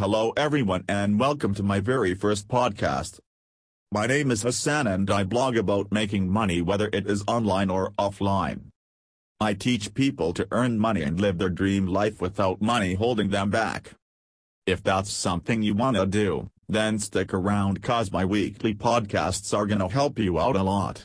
Hello 0.00 0.32
everyone 0.34 0.82
and 0.88 1.20
welcome 1.20 1.52
to 1.52 1.62
my 1.62 1.78
very 1.78 2.14
first 2.14 2.48
podcast. 2.48 3.20
My 3.92 4.06
name 4.06 4.30
is 4.30 4.40
Hassan 4.40 4.86
and 4.86 5.10
I 5.10 5.24
blog 5.24 5.58
about 5.58 5.92
making 5.92 6.32
money 6.32 6.62
whether 6.62 6.88
it 6.90 7.06
is 7.06 7.22
online 7.28 7.68
or 7.68 7.90
offline. 7.98 8.70
I 9.40 9.52
teach 9.52 9.92
people 9.92 10.32
to 10.32 10.48
earn 10.52 10.78
money 10.78 11.02
and 11.02 11.20
live 11.20 11.36
their 11.36 11.50
dream 11.50 11.86
life 11.86 12.18
without 12.18 12.62
money 12.62 12.94
holding 12.94 13.28
them 13.28 13.50
back. 13.50 13.90
If 14.64 14.82
that's 14.82 15.12
something 15.12 15.62
you 15.62 15.74
wanna 15.74 16.06
do, 16.06 16.48
then 16.66 16.98
stick 16.98 17.34
around 17.34 17.82
cause 17.82 18.10
my 18.10 18.24
weekly 18.24 18.72
podcasts 18.72 19.54
are 19.54 19.66
gonna 19.66 19.90
help 19.90 20.18
you 20.18 20.40
out 20.40 20.56
a 20.56 20.62
lot. 20.62 21.04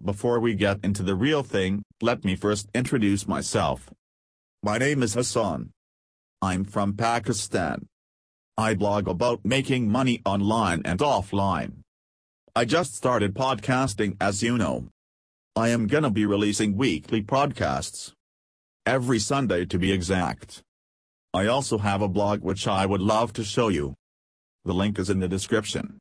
Before 0.00 0.38
we 0.38 0.54
get 0.54 0.78
into 0.84 1.02
the 1.02 1.16
real 1.16 1.42
thing, 1.42 1.82
let 2.00 2.24
me 2.24 2.36
first 2.36 2.68
introduce 2.72 3.26
myself. 3.26 3.92
My 4.62 4.78
name 4.78 5.02
is 5.02 5.14
Hassan. 5.14 5.70
I'm 6.40 6.62
from 6.64 6.96
Pakistan. 6.96 7.88
I 8.58 8.74
blog 8.74 9.08
about 9.08 9.46
making 9.46 9.88
money 9.88 10.20
online 10.26 10.82
and 10.84 11.00
offline. 11.00 11.78
I 12.54 12.66
just 12.66 12.94
started 12.94 13.32
podcasting 13.32 14.18
as 14.20 14.42
you 14.42 14.58
know. 14.58 14.88
I 15.56 15.70
am 15.70 15.86
gonna 15.86 16.10
be 16.10 16.26
releasing 16.26 16.76
weekly 16.76 17.22
podcasts. 17.22 18.12
Every 18.84 19.18
Sunday 19.18 19.64
to 19.64 19.78
be 19.78 19.90
exact. 19.90 20.60
I 21.32 21.46
also 21.46 21.78
have 21.78 22.02
a 22.02 22.08
blog 22.08 22.42
which 22.42 22.68
I 22.68 22.84
would 22.84 23.00
love 23.00 23.32
to 23.34 23.44
show 23.44 23.68
you. 23.68 23.94
The 24.66 24.74
link 24.74 24.98
is 24.98 25.08
in 25.08 25.20
the 25.20 25.28
description. 25.28 25.96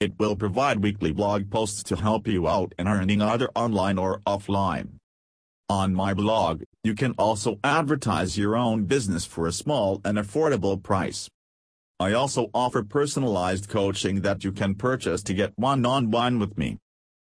It 0.00 0.18
will 0.18 0.36
provide 0.36 0.82
weekly 0.82 1.12
blog 1.12 1.50
posts 1.50 1.82
to 1.84 1.96
help 1.96 2.26
you 2.26 2.48
out 2.48 2.74
in 2.78 2.88
earning 2.88 3.20
either 3.20 3.50
online 3.54 3.98
or 3.98 4.20
offline. 4.26 4.94
On 5.68 5.94
my 5.94 6.14
blog, 6.14 6.62
you 6.82 6.94
can 6.94 7.12
also 7.18 7.58
advertise 7.62 8.38
your 8.38 8.56
own 8.56 8.84
business 8.84 9.26
for 9.26 9.46
a 9.46 9.52
small 9.52 10.00
and 10.02 10.16
affordable 10.16 10.82
price. 10.82 11.28
I 12.00 12.12
also 12.12 12.50
offer 12.52 12.82
personalized 12.82 13.68
coaching 13.68 14.22
that 14.22 14.42
you 14.42 14.52
can 14.52 14.74
purchase 14.74 15.22
to 15.22 15.34
get 15.34 15.52
one-on-one 15.56 16.38
with 16.38 16.58
me. 16.58 16.78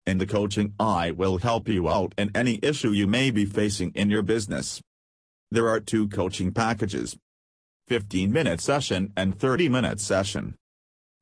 In 0.07 0.19
the 0.19 0.27
coaching 0.27 0.75
I 0.79 1.11
will 1.11 1.39
help 1.39 1.69
you 1.69 1.89
out 1.89 2.15
in 2.17 2.31
any 2.35 2.61
issue 2.63 2.91
you 2.91 3.07
may 3.07 3.31
be 3.31 3.45
facing 3.45 3.91
in 3.95 4.11
your 4.11 4.23
business. 4.23 4.81
There 5.51 5.69
are 5.69 5.81
two 5.81 6.09
coaching 6.09 6.53
packages. 6.53 7.17
15-minute 7.91 8.61
session 8.61 9.13
and 9.17 9.37
30-minute 9.37 10.01
session. 10.01 10.55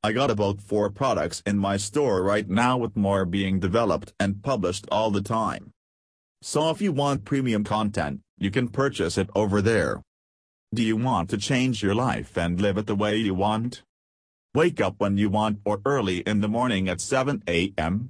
I 0.03 0.13
got 0.13 0.31
about 0.31 0.61
4 0.61 0.91
products 0.91 1.43
in 1.47 1.59
my 1.59 1.77
store 1.77 2.23
right 2.23 2.49
now 2.49 2.77
with 2.77 2.97
more 2.97 3.25
being 3.25 3.61
developed 3.61 4.13
and 4.21 4.43
published 4.43 4.87
all 4.91 5.11
the 5.11 5.23
time. 5.23 5.71
So 6.43 6.71
if 6.71 6.83
you 6.83 6.93
want 6.93 7.25
premium 7.25 7.65
content, 7.65 8.21
you 8.37 8.51
can 8.51 8.69
purchase 8.69 9.17
it 9.17 9.31
over 9.35 9.63
there. 9.63 10.03
Do 10.75 10.83
you 10.83 10.97
want 10.97 11.29
to 11.29 11.37
change 11.37 11.83
your 11.83 11.95
life 11.95 12.39
and 12.39 12.59
live 12.59 12.79
it 12.79 12.87
the 12.87 12.95
way 12.95 13.19
you 13.19 13.35
want? 13.35 13.83
Wake 14.55 14.81
up 14.81 14.95
when 14.97 15.19
you 15.19 15.29
want 15.29 15.59
or 15.67 15.83
early 15.85 16.21
in 16.21 16.41
the 16.41 16.49
morning 16.49 16.89
at 16.89 16.99
7 16.99 17.43
a.m. 17.47 18.09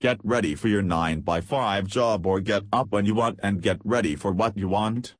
Get 0.00 0.20
ready 0.22 0.54
for 0.54 0.68
your 0.68 0.82
9 0.82 1.22
by 1.22 1.40
5 1.40 1.88
job 1.88 2.26
or 2.26 2.38
get 2.38 2.62
up 2.72 2.92
when 2.92 3.06
you 3.06 3.16
want 3.16 3.40
and 3.42 3.60
get 3.60 3.80
ready 3.84 4.14
for 4.14 4.30
what 4.30 4.56
you 4.56 4.68
want. 4.68 5.14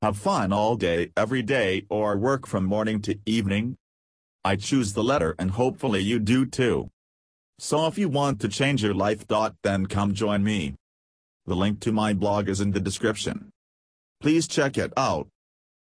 Have 0.00 0.16
fun 0.16 0.52
all 0.52 0.76
day 0.76 1.10
every 1.16 1.42
day 1.42 1.86
or 1.88 2.16
work 2.16 2.46
from 2.46 2.64
morning 2.64 3.02
to 3.02 3.18
evening. 3.26 3.76
I 4.44 4.54
choose 4.54 4.92
the 4.92 5.02
letter 5.02 5.34
and 5.40 5.50
hopefully 5.50 6.02
you 6.02 6.20
do 6.20 6.46
too. 6.46 6.88
So 7.58 7.88
if 7.88 7.98
you 7.98 8.08
want 8.08 8.40
to 8.42 8.48
change 8.48 8.80
your 8.80 8.94
life. 8.94 9.26
Then 9.26 9.86
come 9.86 10.14
join 10.14 10.44
me. 10.44 10.76
The 11.46 11.56
link 11.56 11.80
to 11.80 11.90
my 11.90 12.14
blog 12.14 12.48
is 12.48 12.60
in 12.60 12.70
the 12.70 12.78
description. 12.78 13.50
Please 14.20 14.46
check 14.46 14.78
it 14.78 14.92
out. 14.96 15.26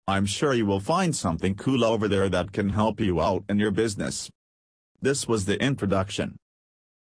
I'm 0.06 0.26
sure 0.26 0.52
you 0.52 0.66
will 0.66 0.80
find 0.80 1.16
something 1.16 1.54
cool 1.54 1.82
over 1.82 2.08
there 2.08 2.28
that 2.28 2.52
can 2.52 2.70
help 2.70 3.00
you 3.00 3.22
out 3.22 3.44
in 3.48 3.58
your 3.58 3.70
business. 3.70 4.28
This 5.00 5.26
was 5.26 5.46
the 5.46 5.58
introduction. 5.62 6.36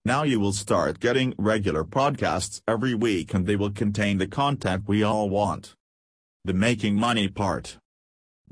Now 0.05 0.23
you 0.23 0.39
will 0.39 0.53
start 0.53 1.01
getting 1.01 1.35
regular 1.37 1.83
podcasts 1.83 2.61
every 2.69 2.95
week 2.95 3.35
and 3.35 3.45
they 3.45 3.57
will 3.57 3.73
contain 3.73 4.19
the 4.19 4.29
content 4.29 4.85
we 4.87 5.03
all 5.03 5.29
want. 5.29 5.75
The 6.45 6.53
making 6.53 6.95
money 6.95 7.27
part. 7.27 7.79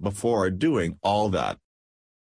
Before 0.01 0.51
doing 0.51 0.99
all 1.01 1.29
that, 1.29 1.59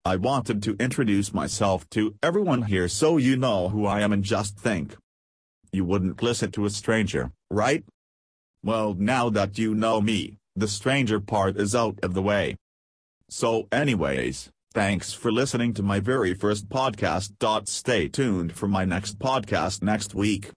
I 0.04 0.16
wanted 0.16 0.64
to 0.64 0.76
introduce 0.80 1.32
myself 1.32 1.88
to 1.90 2.16
everyone 2.24 2.62
here 2.62 2.88
so 2.88 3.18
you 3.18 3.36
know 3.36 3.68
who 3.68 3.86
I 3.86 4.00
am 4.00 4.12
and 4.12 4.24
just 4.24 4.58
think. 4.58 4.96
You 5.70 5.84
wouldn't 5.84 6.22
listen 6.22 6.50
to 6.52 6.64
a 6.64 6.70
stranger, 6.70 7.30
right? 7.50 7.84
Well 8.64 8.94
now 8.94 9.30
that 9.30 9.58
you 9.58 9.76
know 9.76 10.00
me, 10.00 10.38
the 10.56 10.68
stranger 10.68 11.20
part 11.20 11.56
is 11.58 11.74
out 11.74 11.98
of 12.02 12.14
the 12.14 12.22
way. 12.22 12.56
So 13.28 13.68
anyways, 13.70 14.50
thanks 14.72 15.12
for 15.12 15.30
listening 15.30 15.74
to 15.74 15.82
my 15.82 16.00
very 16.00 16.32
first 16.32 16.68
podcast. 16.68 17.68
Stay 17.68 18.08
tuned 18.08 18.52
for 18.54 18.66
my 18.66 18.84
next 18.84 19.18
podcast 19.18 19.82
next 19.82 20.14
week. 20.14 20.50